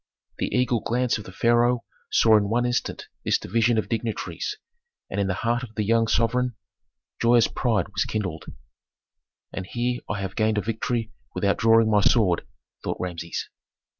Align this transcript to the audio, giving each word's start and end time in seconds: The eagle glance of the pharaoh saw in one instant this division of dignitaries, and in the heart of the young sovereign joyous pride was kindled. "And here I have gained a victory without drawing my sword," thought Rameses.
The 0.39 0.47
eagle 0.47 0.79
glance 0.79 1.19
of 1.19 1.25
the 1.25 1.31
pharaoh 1.31 1.83
saw 2.09 2.35
in 2.35 2.49
one 2.49 2.65
instant 2.65 3.07
this 3.23 3.37
division 3.37 3.77
of 3.77 3.87
dignitaries, 3.87 4.57
and 5.11 5.21
in 5.21 5.27
the 5.27 5.35
heart 5.45 5.61
of 5.61 5.75
the 5.75 5.83
young 5.83 6.07
sovereign 6.07 6.55
joyous 7.21 7.47
pride 7.47 7.87
was 7.89 8.05
kindled. 8.05 8.45
"And 9.53 9.67
here 9.67 10.01
I 10.09 10.19
have 10.21 10.35
gained 10.35 10.57
a 10.57 10.61
victory 10.61 11.11
without 11.35 11.57
drawing 11.57 11.91
my 11.91 12.01
sword," 12.01 12.47
thought 12.83 12.97
Rameses. 12.99 13.47